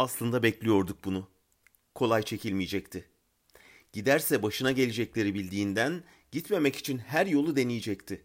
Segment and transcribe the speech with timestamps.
[0.00, 1.28] Aslında bekliyorduk bunu.
[1.94, 3.08] Kolay çekilmeyecekti.
[3.92, 8.24] Giderse başına gelecekleri bildiğinden gitmemek için her yolu deneyecekti.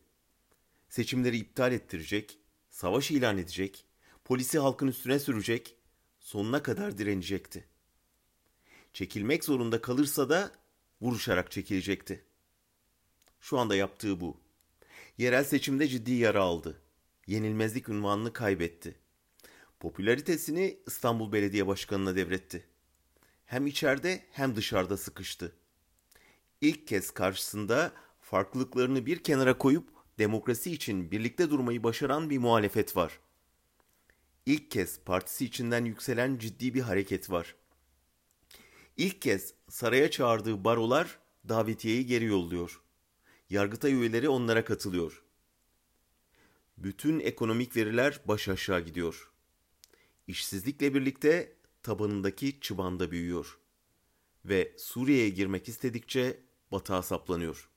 [0.90, 3.86] Seçimleri iptal ettirecek, savaş ilan edecek,
[4.26, 5.76] polisi halkın üstüne sürecek,
[6.20, 7.68] sonuna kadar direnecekti.
[8.94, 10.52] Çekilmek zorunda kalırsa da
[11.02, 12.26] vuruşarak çekilecekti.
[13.40, 14.38] Şu anda yaptığı bu.
[15.18, 16.82] Yerel seçimde ciddi yara aldı.
[17.28, 19.05] Yenilmezlik unvanını kaybetti.
[19.80, 22.68] Popülaritesini İstanbul Belediye Başkanı'na devretti.
[23.46, 25.56] Hem içeride hem dışarıda sıkıştı.
[26.62, 27.92] İlk kez karşısında
[28.22, 33.20] farklılıklarını bir kenara koyup demokrasi için birlikte durmayı başaran bir muhalefet var.
[34.46, 37.56] İlk kez partisi içinden yükselen ciddi bir hareket var.
[38.98, 42.82] İlk kez saraya çağırdığı barolar davetiyeyi geri yolluyor.
[43.50, 45.24] Yargıtay üyeleri onlara katılıyor.
[46.78, 49.35] Bütün ekonomik veriler baş aşağı gidiyor.
[50.28, 53.60] İşsizlikle birlikte tabanındaki çıban da büyüyor.
[54.46, 56.40] Ve Suriye'ye girmek istedikçe
[56.72, 57.70] batağa saplanıyor.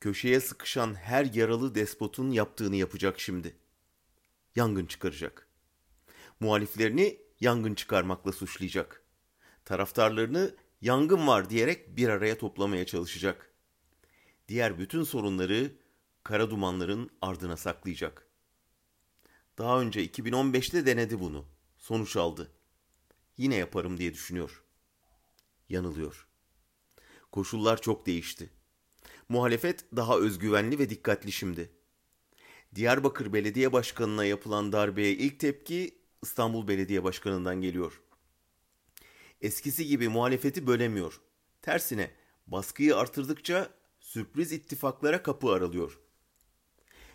[0.00, 3.56] Köşeye sıkışan her yaralı despotun yaptığını yapacak şimdi.
[4.56, 5.48] Yangın çıkaracak.
[6.40, 9.02] Muhaliflerini yangın çıkarmakla suçlayacak.
[9.64, 13.54] Taraftarlarını yangın var diyerek bir araya toplamaya çalışacak.
[14.48, 15.72] Diğer bütün sorunları
[16.24, 18.27] kara dumanların ardına saklayacak.
[19.58, 21.44] Daha önce 2015'te denedi bunu.
[21.78, 22.52] Sonuç aldı.
[23.36, 24.62] Yine yaparım diye düşünüyor.
[25.68, 26.26] Yanılıyor.
[27.32, 28.50] Koşullar çok değişti.
[29.28, 31.70] Muhalefet daha özgüvenli ve dikkatli şimdi.
[32.74, 38.02] Diyarbakır Belediye Başkanı'na yapılan darbeye ilk tepki İstanbul Belediye Başkanı'ndan geliyor.
[39.40, 41.20] Eskisi gibi muhalefeti bölemiyor.
[41.62, 42.10] Tersine
[42.46, 46.00] baskıyı artırdıkça sürpriz ittifaklara kapı aralıyor.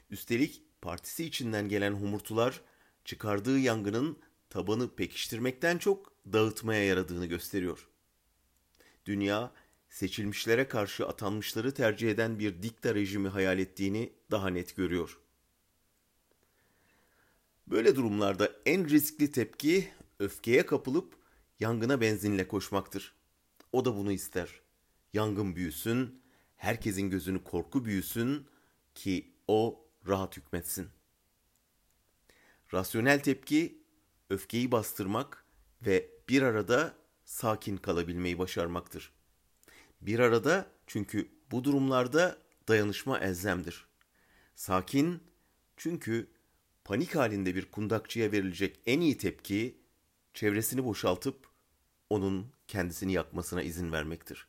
[0.10, 2.62] Üstelik partisi içinden gelen homurtular
[3.06, 7.88] çıkardığı yangının tabanı pekiştirmekten çok dağıtmaya yaradığını gösteriyor.
[9.06, 9.52] Dünya
[9.90, 15.20] seçilmişlere karşı atanmışları tercih eden bir dikta rejimi hayal ettiğini daha net görüyor.
[17.68, 21.18] Böyle durumlarda en riskli tepki öfkeye kapılıp
[21.60, 23.16] yangına benzinle koşmaktır.
[23.72, 24.62] O da bunu ister.
[25.14, 26.22] Yangın büyüsün,
[26.56, 28.48] herkesin gözünü korku büyüsün
[28.96, 30.90] ki o rahat hükmetsin.
[32.74, 33.84] Rasyonel tepki
[34.30, 35.46] öfkeyi bastırmak
[35.86, 39.12] ve bir arada sakin kalabilmeyi başarmaktır.
[40.02, 42.38] Bir arada çünkü bu durumlarda
[42.68, 43.86] dayanışma elzemdir.
[44.56, 45.24] Sakin
[45.78, 46.28] çünkü
[46.84, 49.78] panik halinde bir kundakçıya verilecek en iyi tepki
[50.34, 51.48] çevresini boşaltıp
[52.10, 54.48] onun kendisini yakmasına izin vermektir.